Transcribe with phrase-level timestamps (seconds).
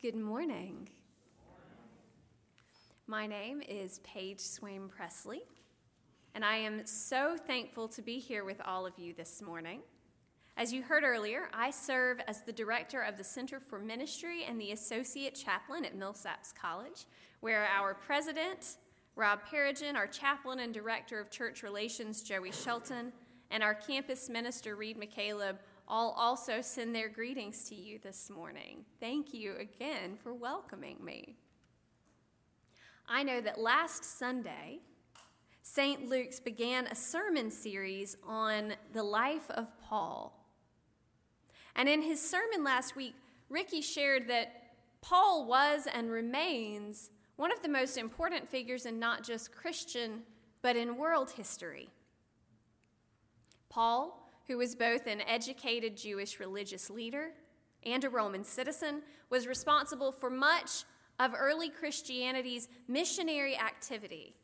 [0.00, 0.88] Good morning.
[3.06, 5.42] My name is Paige Swain Presley,
[6.34, 9.80] and I am so thankful to be here with all of you this morning.
[10.56, 14.58] As you heard earlier, I serve as the director of the Center for Ministry and
[14.58, 17.04] the associate chaplain at Millsaps College,
[17.40, 18.78] where our president,
[19.16, 23.12] Rob Pearigen, our chaplain and director of church relations, Joey Shelton,
[23.50, 25.58] and our campus minister, Reed McCaleb,
[25.90, 28.84] all also send their greetings to you this morning.
[29.00, 31.34] Thank you again for welcoming me.
[33.08, 34.78] I know that last Sunday,
[35.62, 36.08] St.
[36.08, 40.46] Luke's began a sermon series on the life of Paul.
[41.74, 43.16] And in his sermon last week,
[43.48, 49.24] Ricky shared that Paul was and remains one of the most important figures in not
[49.24, 50.22] just Christian,
[50.62, 51.88] but in world history.
[53.68, 54.19] Paul
[54.50, 57.30] who was both an educated Jewish religious leader
[57.86, 60.82] and a Roman citizen, was responsible for much
[61.20, 64.34] of early Christianity's missionary activity,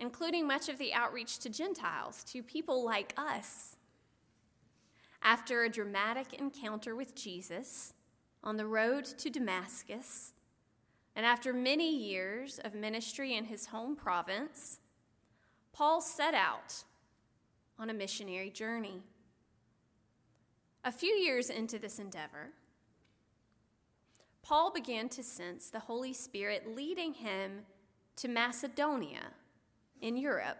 [0.00, 3.76] including much of the outreach to Gentiles, to people like us.
[5.22, 7.94] After a dramatic encounter with Jesus
[8.42, 10.32] on the road to Damascus,
[11.14, 14.80] and after many years of ministry in his home province,
[15.72, 16.82] Paul set out
[17.78, 19.04] on a missionary journey.
[20.86, 22.52] A few years into this endeavor,
[24.42, 27.62] Paul began to sense the Holy Spirit leading him
[28.14, 29.32] to Macedonia
[30.00, 30.58] in Europe.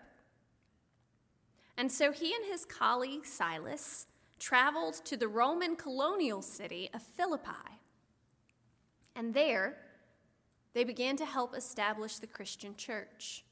[1.76, 4.08] And so he and his colleague Silas
[4.40, 7.78] traveled to the Roman colonial city of Philippi.
[9.14, 9.76] And there,
[10.74, 13.44] they began to help establish the Christian church.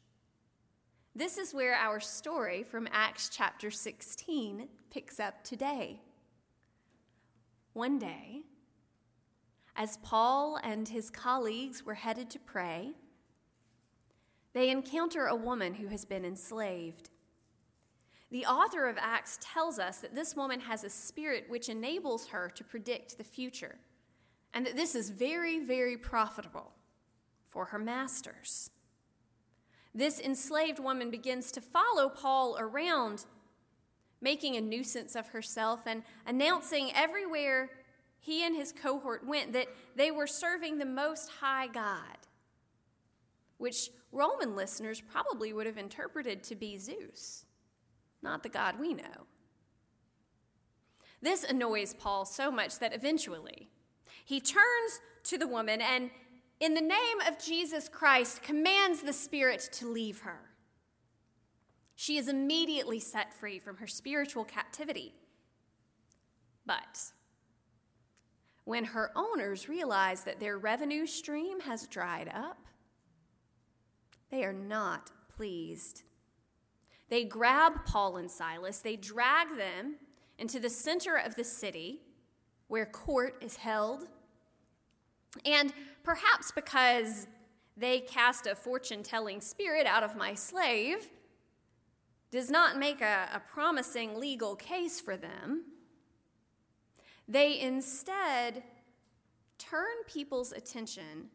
[1.14, 6.00] This is where our story from Acts chapter 16 picks up today.
[7.74, 8.42] One day,
[9.74, 12.92] as Paul and his colleagues were headed to pray,
[14.52, 17.10] they encounter a woman who has been enslaved.
[18.30, 22.48] The author of Acts tells us that this woman has a spirit which enables her
[22.54, 23.78] to predict the future,
[24.52, 26.74] and that this is very, very profitable
[27.44, 28.70] for her masters.
[29.92, 33.24] This enslaved woman begins to follow Paul around
[34.24, 37.70] making a nuisance of herself and announcing everywhere
[38.18, 42.16] he and his cohort went that they were serving the Most High God,
[43.58, 47.44] which Roman listeners probably would have interpreted to be Zeus,
[48.22, 49.26] not the God we know.
[51.20, 53.68] This annoys Paul so much that eventually
[54.24, 56.10] he turns to the woman and,
[56.60, 60.53] in the name of Jesus Christ, commands the spirit to leave her.
[61.96, 65.14] She is immediately set free from her spiritual captivity.
[66.66, 67.12] But
[68.64, 72.58] when her owners realize that their revenue stream has dried up,
[74.30, 76.02] they are not pleased.
[77.10, 79.96] They grab Paul and Silas, they drag them
[80.38, 82.00] into the center of the city
[82.68, 84.08] where court is held.
[85.44, 85.72] And
[86.02, 87.26] perhaps because
[87.76, 91.10] they cast a fortune telling spirit out of my slave,
[92.34, 95.62] does not make a, a promising legal case for them.
[97.28, 98.64] They instead
[99.56, 101.30] turn people's attention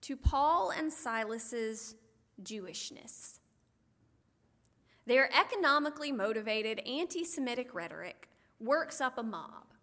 [0.00, 1.96] to Paul and Silas's
[2.42, 3.40] Jewishness.
[5.04, 9.74] Their economically motivated anti Semitic rhetoric works up a mob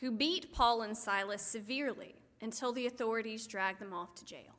[0.00, 4.58] who beat Paul and Silas severely until the authorities drag them off to jail.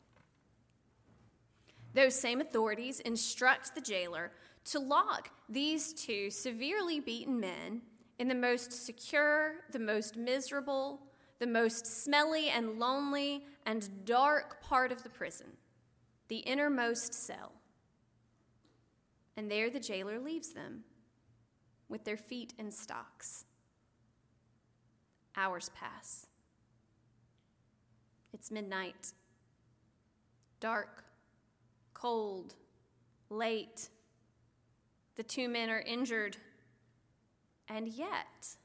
[1.94, 4.31] Those same authorities instruct the jailer
[4.66, 7.81] to lock these two severely beaten men
[8.19, 11.01] in the most secure, the most miserable,
[11.40, 15.47] the most smelly and lonely and dark part of the prison,
[16.29, 17.52] the innermost cell.
[19.35, 20.84] And there the jailer leaves them
[21.90, 23.46] with their feet in stocks.
[25.35, 26.28] Hours pass.
[28.32, 29.14] It's midnight.
[30.59, 31.03] Dark,
[31.93, 32.55] cold,
[33.29, 33.90] late.
[35.15, 36.37] The two men are injured.
[37.67, 38.57] And yet,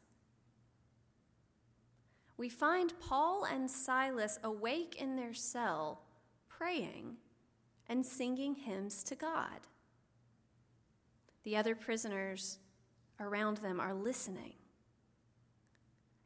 [2.36, 6.02] we find Paul and Silas awake in their cell,
[6.48, 7.16] praying
[7.88, 9.66] and singing hymns to God.
[11.44, 12.58] The other prisoners
[13.20, 14.54] around them are listening.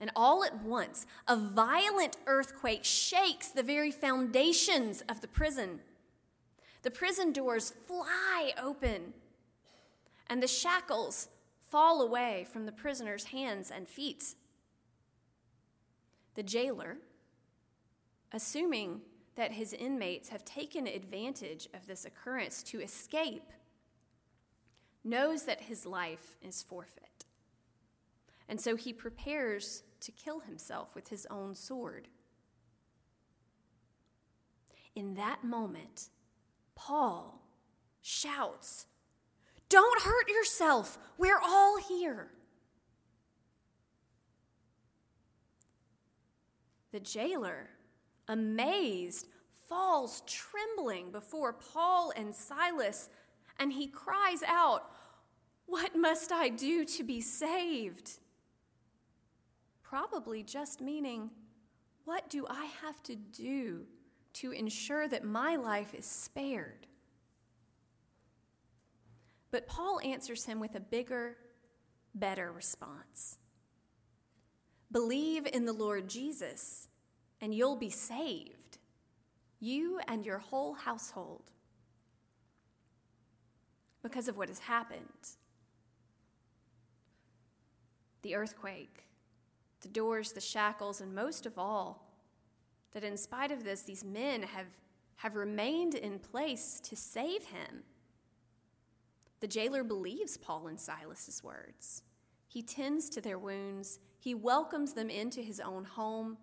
[0.01, 5.81] And all at once, a violent earthquake shakes the very foundations of the prison.
[6.83, 9.15] The prison doors fly open,
[10.33, 11.29] and the shackles
[11.69, 14.35] fall away from the prisoner's hands and feet.
[16.37, 16.97] The jailer,
[18.33, 19.03] assuming
[19.37, 23.53] that his inmates have taken advantage of this occurrence to escape,
[25.05, 27.27] knows that his life is forfeit.
[28.49, 32.09] And so he prepares to kill himself with his own sword.
[34.95, 36.09] In that moment,
[36.75, 37.43] Paul
[38.01, 38.87] shouts,
[39.73, 42.29] Don't hurt yourself, we're all here.
[46.93, 47.71] The jailer,
[48.29, 49.29] amazed,
[49.67, 53.09] falls trembling before Paul and Silas,
[53.59, 54.91] and he cries out,
[55.65, 58.19] What must I do to be saved?
[59.83, 61.31] Probably just meaning,
[62.05, 63.87] What do I have to do
[64.35, 66.89] to ensure that my life is spared?
[69.53, 71.37] But Paul answers him with a bigger,
[72.15, 73.39] better response.
[74.91, 76.89] Believe in the Lord Jesus,
[77.41, 78.79] and you'll be saved,
[79.61, 81.45] you and your whole household,
[84.03, 85.37] because of what has happened
[88.23, 89.05] the earthquake,
[89.81, 92.09] the doors, the shackles, and most of all,
[92.93, 94.69] that in spite of this, these men have,
[95.17, 97.83] have remained in place to save him.
[99.43, 102.05] The jailer believes Paul and Silas's words.
[102.47, 106.39] He tends to their wounds he welcomes them into his own home,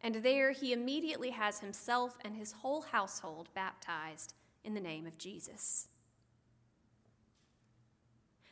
[0.00, 5.16] and there he immediately has himself and his whole household baptized in the name of
[5.16, 5.86] Jesus.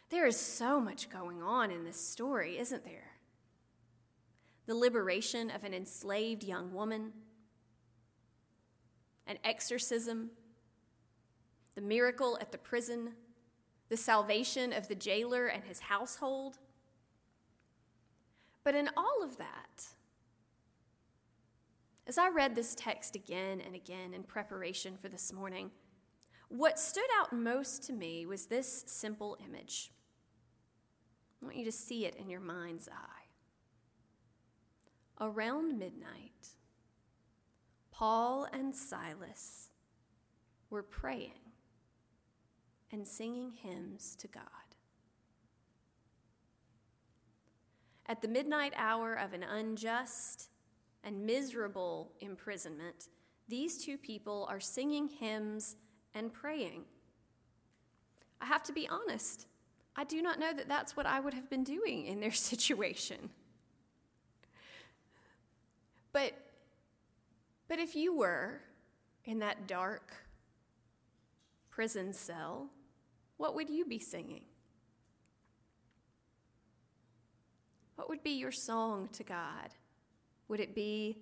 [0.09, 3.11] There is so much going on in this story, isn't there?
[4.67, 7.13] The liberation of an enslaved young woman,
[9.27, 10.31] an exorcism,
[11.75, 13.15] the miracle at the prison,
[13.93, 16.57] the salvation of the jailer and his household
[18.65, 19.87] but in all of that,
[22.07, 25.71] as I read this text again and again in preparation for this morning,
[26.49, 29.91] what stood out most to me was this simple image.
[31.43, 33.27] I want you to see it in your mind's eye.
[35.21, 36.49] Around midnight,
[37.91, 39.71] Paul and Silas
[40.71, 41.52] were praying
[42.93, 44.45] and singing hymns to God.
[48.07, 50.51] At the midnight hour of an unjust
[51.03, 53.09] and miserable imprisonment,
[53.49, 55.77] these two people are singing hymns
[56.15, 56.85] and praying.
[58.41, 59.47] I have to be honest,
[59.97, 63.31] I do not know that that's what I would have been doing in their situation.
[66.13, 66.33] But,
[67.69, 68.61] but if you were
[69.25, 70.13] in that dark
[71.71, 72.69] prison cell,
[73.43, 74.45] what would you be singing?
[77.97, 79.71] What would be your song to God?
[80.47, 81.19] Would it be,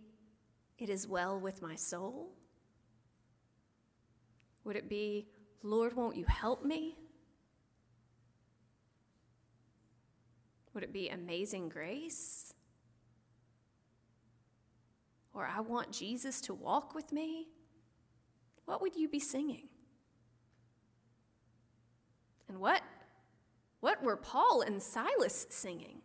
[0.79, 2.37] It is well with my soul?
[4.65, 5.29] Would it be,
[5.63, 6.99] Lord, won't you help me?
[10.75, 12.53] Would it be Amazing Grace?
[15.33, 17.49] Or I want Jesus to walk with me?
[18.67, 19.70] What would you be singing?
[22.51, 22.83] And what,
[23.79, 25.99] what were Paul and Silas singing?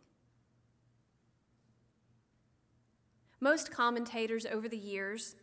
[3.39, 5.36] Most commentators over the years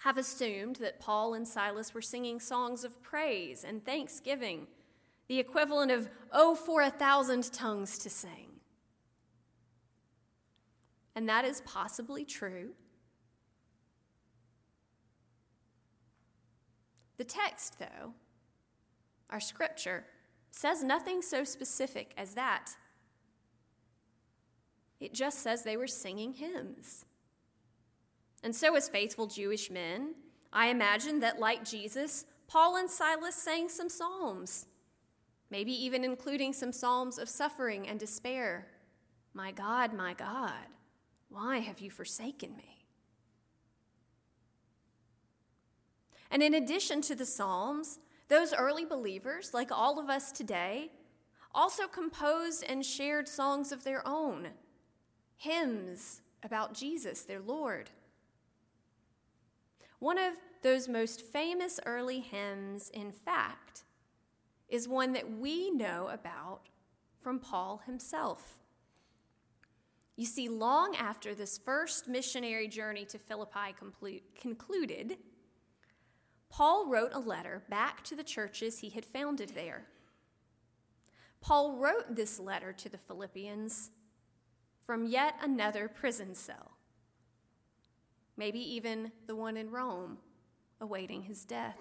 [0.00, 4.66] have assumed that Paul and Silas were singing songs of praise and thanksgiving,
[5.28, 8.48] the equivalent of, oh, for a thousand tongues to sing.
[11.14, 12.70] And that is possibly true.
[17.18, 18.14] The text, though,
[19.30, 20.04] our scripture,
[20.50, 22.70] says nothing so specific as that.
[25.00, 27.04] It just says they were singing hymns.
[28.42, 30.14] And so, as faithful Jewish men,
[30.52, 34.66] I imagine that, like Jesus, Paul and Silas sang some psalms,
[35.50, 38.68] maybe even including some psalms of suffering and despair.
[39.34, 40.66] My God, my God,
[41.28, 42.86] why have you forsaken me?
[46.30, 50.90] And in addition to the psalms, those early believers, like all of us today,
[51.54, 54.48] also composed and shared songs of their own
[55.36, 57.90] hymns about Jesus, their Lord.
[59.98, 63.84] One of those most famous early hymns, in fact,
[64.68, 66.68] is one that we know about
[67.20, 68.58] from Paul himself.
[70.16, 73.74] You see, long after this first missionary journey to Philippi
[74.40, 75.18] concluded,
[76.50, 79.86] Paul wrote a letter back to the churches he had founded there.
[81.40, 83.90] Paul wrote this letter to the Philippians
[84.84, 86.72] from yet another prison cell.
[88.38, 90.16] maybe even the one in Rome
[90.80, 91.76] awaiting his death.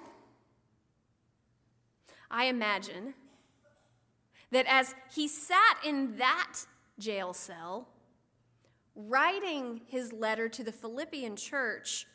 [2.30, 3.14] I imagine
[4.52, 6.58] that as he sat in that
[7.00, 7.88] jail cell,
[8.96, 12.08] writing his letter to the Philippian church,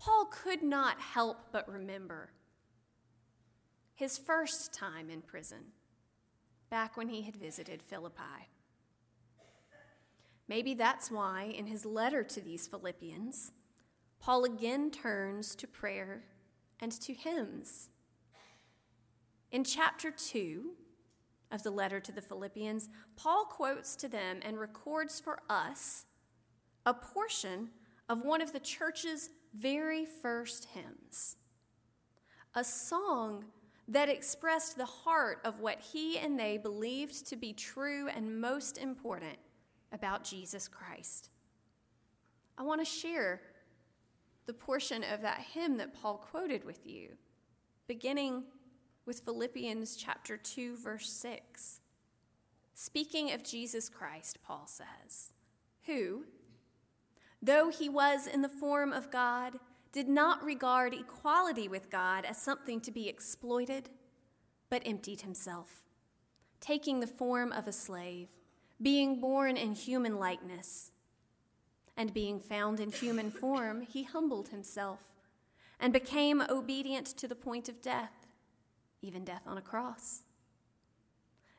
[0.00, 2.30] Paul could not help but remember
[3.94, 5.58] his first time in prison,
[6.70, 8.48] back when he had visited Philippi.
[10.48, 13.52] Maybe that's why, in his letter to these Philippians,
[14.18, 16.24] Paul again turns to prayer
[16.80, 17.90] and to hymns.
[19.52, 20.70] In chapter 2
[21.52, 26.06] of the letter to the Philippians, Paul quotes to them and records for us
[26.86, 27.68] a portion
[28.08, 31.36] of one of the church's very first hymns,
[32.54, 33.44] a song
[33.88, 38.78] that expressed the heart of what he and they believed to be true and most
[38.78, 39.36] important
[39.92, 41.30] about Jesus Christ.
[42.56, 43.40] I want to share
[44.46, 47.10] the portion of that hymn that Paul quoted with you,
[47.88, 48.44] beginning
[49.06, 51.80] with Philippians chapter 2 verse 6.
[52.74, 55.32] Speaking of Jesus Christ, Paul says,
[55.86, 56.24] who
[57.42, 59.58] though he was in the form of God,
[59.92, 63.90] did not regard equality with God as something to be exploited,
[64.68, 65.82] but emptied himself,
[66.60, 68.28] taking the form of a slave,
[68.80, 70.92] being born in human likeness.
[71.96, 75.00] And being found in human form, he humbled himself
[75.78, 78.26] and became obedient to the point of death,
[79.02, 80.22] even death on a cross.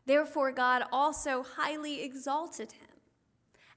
[0.05, 2.90] Therefore, God also highly exalted him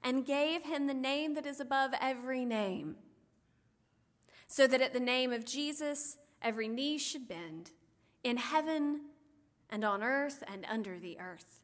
[0.05, 2.95] and gave him the name that is above every name
[4.47, 7.71] so that at the name of Jesus, every knee should bend
[8.23, 9.01] in heaven
[9.69, 11.61] and on earth and under the earth,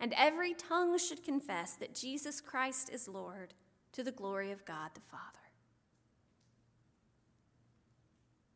[0.00, 3.52] and every tongue should confess that Jesus Christ is Lord
[3.92, 5.22] to the glory of God the Father.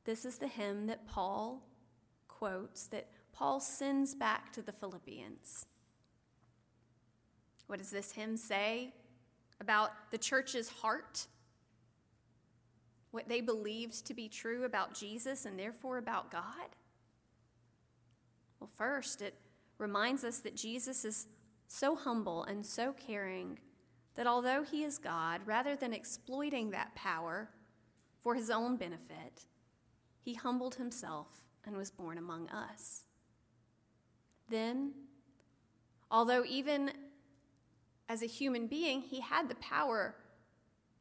[0.04, 1.62] This is the hymn that Paul
[2.28, 5.66] quotes, that Paul sends back to the Philippians.
[7.66, 8.94] What does this hymn say
[9.60, 11.26] about the church's heart?
[13.16, 16.68] what they believed to be true about Jesus and therefore about God?
[18.60, 19.32] Well, first, it
[19.78, 21.26] reminds us that Jesus is
[21.66, 23.58] so humble and so caring
[24.16, 27.48] that although he is God, rather than exploiting that power
[28.22, 29.46] for his own benefit,
[30.20, 31.28] he humbled himself
[31.64, 33.04] and was born among us.
[34.50, 34.92] Then,
[36.10, 36.90] although even
[38.08, 40.14] as a human being, he had the power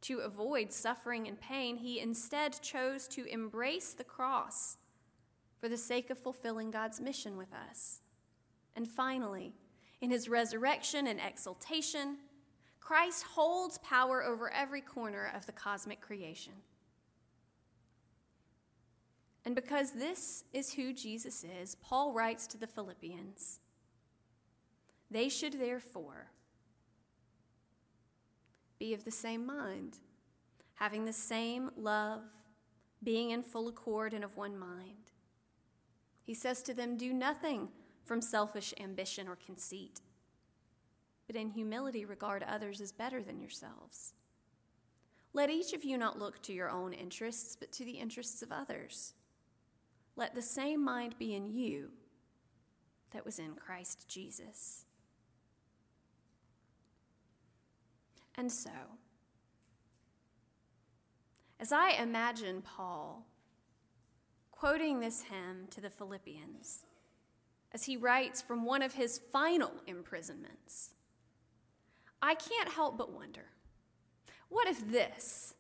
[0.02, 4.78] to avoid suffering and pain, he instead chose to embrace the cross
[5.60, 8.02] for the sake of fulfilling God's mission with us.
[8.76, 9.54] And finally,
[10.02, 12.18] in his resurrection and exaltation,
[12.80, 16.54] Christ holds power over every corner of the cosmic creation.
[19.44, 23.60] And because this is who Jesus is, Paul writes to the Philippians
[25.12, 26.32] they should therefore
[28.80, 30.00] be of the same mind,
[30.76, 32.22] having the same love,
[33.04, 35.12] being in full accord and of one mind.
[36.24, 37.70] He says to them, Do nothing
[38.04, 40.02] from selfish ambition or conceit,
[41.28, 44.14] but in humility regard others as better than yourselves.
[45.34, 48.52] Let each of you not look to your own interests, but to the interests of
[48.52, 49.14] others.
[50.16, 51.92] Let the same mind be in you
[53.12, 54.86] that was in Christ Jesus.
[58.38, 58.72] And so,
[61.60, 63.26] as I imagine Paul
[64.52, 66.84] quoting this hymn to the Philippians,
[67.72, 70.92] as he writes from one of his final imprisonments,
[72.22, 73.46] I can't help but wonder
[74.50, 75.56] what if this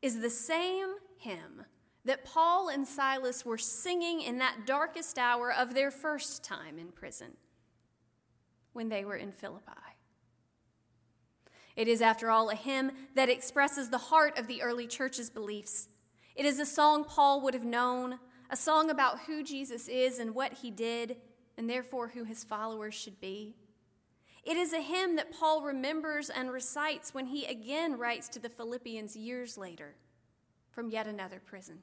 [0.00, 1.64] is the same hymn
[2.04, 6.88] that Paul and Silas were singing in that darkest hour of their first time in
[6.88, 7.36] prison
[8.72, 9.91] when they were in Philippi?
[11.76, 15.88] It is, after all, a hymn that expresses the heart of the early church's beliefs.
[16.34, 18.18] It is a song Paul would have known,
[18.50, 21.16] a song about who Jesus is and what he did,
[21.56, 23.54] and therefore who his followers should be.
[24.44, 28.48] It is a hymn that Paul remembers and recites when he again writes to the
[28.48, 29.94] Philippians years later
[30.70, 31.78] from yet another prison.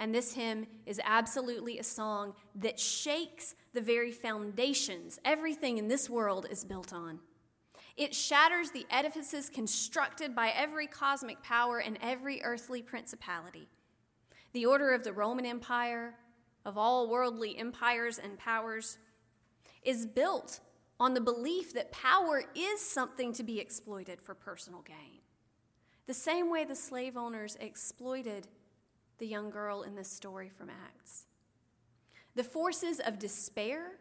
[0.00, 6.08] And this hymn is absolutely a song that shakes the very foundations everything in this
[6.08, 7.20] world is built on.
[7.98, 13.68] It shatters the edifices constructed by every cosmic power and every earthly principality.
[14.52, 16.14] The order of the Roman Empire,
[16.64, 18.98] of all worldly empires and powers,
[19.82, 20.60] is built
[21.00, 25.18] on the belief that power is something to be exploited for personal gain,
[26.06, 28.46] the same way the slave owners exploited
[29.18, 31.26] the young girl in this story from Acts.
[32.36, 33.98] The forces of despair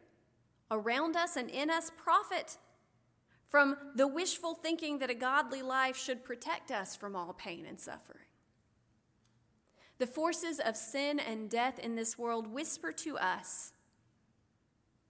[0.69, 2.57] around us and in us profit
[3.47, 7.79] from the wishful thinking that a godly life should protect us from all pain and
[7.79, 8.25] suffering.
[9.99, 13.73] The forces of sin and death in this world whisper to us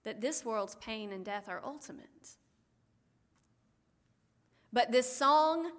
[0.03, 2.37] that this world's pain and death are ultimate.
[4.71, 5.71] But this song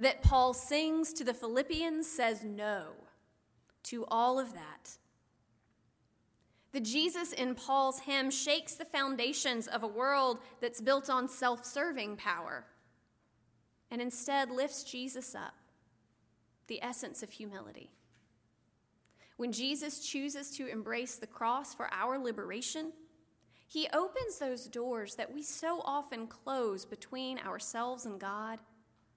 [0.00, 2.92] that Paul sings to the Philippians says no
[3.84, 4.96] to all of that.
[6.74, 11.64] The Jesus in Paul's hymn shakes the foundations of a world that's built on self
[11.64, 12.64] serving power
[13.92, 15.54] and instead lifts Jesus up,
[16.66, 17.90] the essence of humility.
[19.36, 22.92] When Jesus chooses to embrace the cross for our liberation,
[23.68, 28.58] he opens those doors that we so often close between ourselves and God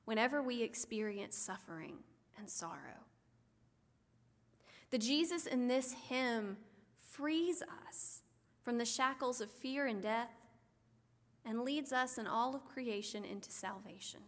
[0.05, 1.95] whenever we experience suffering
[2.37, 3.01] and sorrow.
[4.91, 6.57] The Jesus in this hymn
[7.17, 8.21] frees us
[8.61, 10.31] from the shackles of fear and death
[11.45, 14.19] and leads us and all of creation into salvation.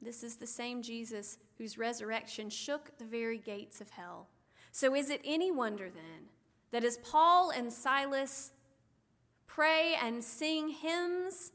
[0.00, 4.28] This is the same Jesus whose resurrection shook the very gates of hell.
[4.72, 6.28] So, is it any wonder then
[6.70, 8.52] that as Paul and Silas
[9.46, 11.52] pray and sing hymns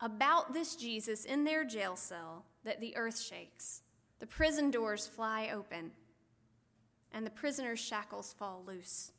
[0.00, 3.82] about this Jesus in their jail cell, that the earth shakes,
[4.18, 5.92] the prison doors fly open,
[7.16, 9.10] and the prisoner's shackles fall loose?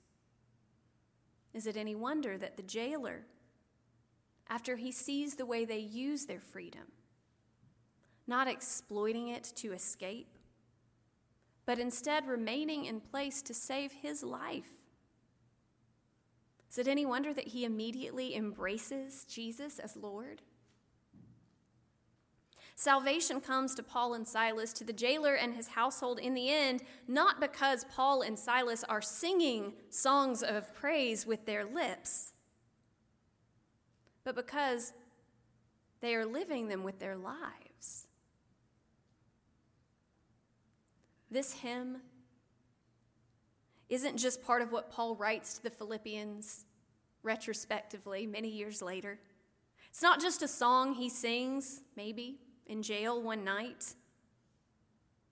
[1.52, 3.26] Is it any wonder that the jailer,
[4.48, 6.92] after he sees the way they use their freedom,
[8.28, 10.38] not exploiting it to escape,
[11.66, 14.78] but instead remaining in place to save his life.
[16.70, 20.44] Is it any wonder that he immediately embraces Jesus as Lord?
[22.80, 26.84] Salvation comes to Paul and Silas, to the jailer and his household in the end,
[27.08, 32.34] not because Paul and Silas are singing songs of praise with their lips,
[34.24, 34.94] but because
[36.02, 38.06] they are living them with their lives.
[41.32, 42.02] This hymn
[43.90, 46.66] isn't just part of what Paul writes to the Philippians
[47.24, 49.18] retrospectively many years later.
[49.90, 53.96] It's not just a song he sings, maybe, in jail one night.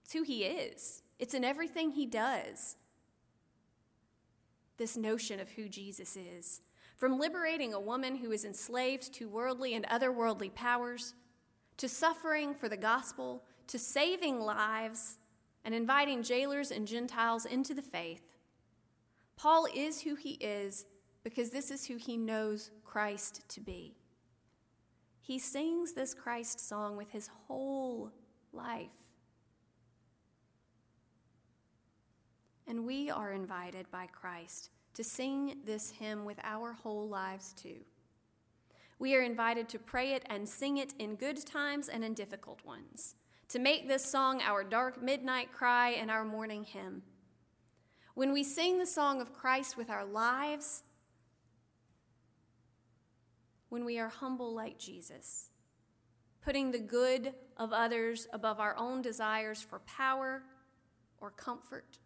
[0.04, 2.76] It's who he is, it's in everything he does.
[4.76, 6.60] This notion of who Jesus is.
[6.96, 11.14] From liberating a woman who is enslaved to worldly and otherworldly powers,
[11.76, 15.18] to suffering for the gospel, to saving lives,
[15.64, 18.22] and inviting jailers and Gentiles into the faith.
[19.36, 20.86] Paul is who he is
[21.24, 23.96] because this is who he knows Christ to be.
[25.26, 28.12] He sings this Christ song with his whole
[28.52, 28.86] life.
[32.68, 37.78] And we are invited by Christ to sing this hymn with our whole lives too.
[39.00, 42.64] We are invited to pray it and sing it in good times and in difficult
[42.64, 43.16] ones
[43.48, 47.02] to make this song our dark midnight cry and our morning hymn.
[48.14, 50.84] When we sing the song of Christ with our lives,
[53.68, 55.50] when we are humble like Jesus,
[56.42, 60.42] putting the good of others above our own desires for power
[61.20, 61.98] or comfort,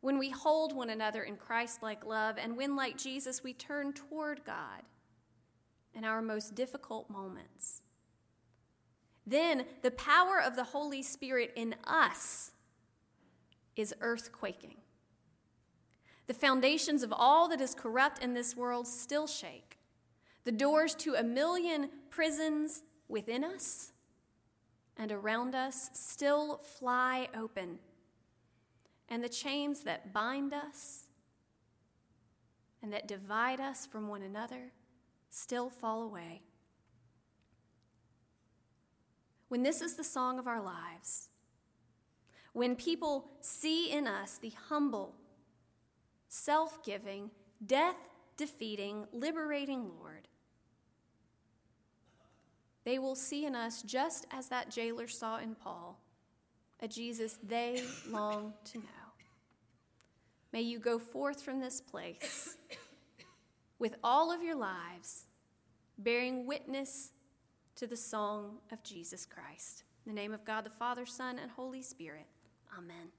[0.00, 3.92] when we hold one another in Christ like love, and when, like Jesus, we turn
[3.92, 4.82] toward God
[5.94, 7.82] in our most difficult moments
[9.26, 12.52] then the power of the Holy Spirit in us
[13.76, 14.76] is earthquaking.
[16.26, 19.78] The foundations of all that is corrupt in this world still shake.
[20.44, 23.92] The doors to a million prisons within us
[24.96, 27.78] and around us still fly open.
[29.08, 31.04] And the chains that bind us
[32.82, 34.72] and that divide us from one another
[35.30, 36.42] still fall away
[39.54, 41.28] when this is the song of our lives,
[42.54, 45.14] when people see in us the humble,
[46.28, 47.30] self giving,
[47.64, 47.94] death
[48.36, 50.26] defeating, liberating Lord,
[52.84, 55.98] they will see in us, just as that jailer saw in Paul,
[56.80, 58.84] a Jesus they long to know.
[60.52, 62.56] May you go forth from this place
[63.78, 65.24] with all of your lives,
[65.98, 67.10] bearing witness
[67.76, 69.82] to the song of Jesus Christ.
[70.06, 72.26] In the name of God, the Father, Son, and Holy Spirit.
[72.78, 73.10] Amen.